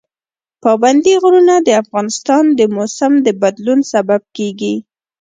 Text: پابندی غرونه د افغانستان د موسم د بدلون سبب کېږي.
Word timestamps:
پابندی 0.63 1.13
غرونه 1.23 1.55
د 1.61 1.69
افغانستان 1.83 2.43
د 2.59 2.61
موسم 2.75 3.13
د 3.25 3.27
بدلون 3.41 3.79
سبب 3.91 4.21
کېږي. 4.37 4.73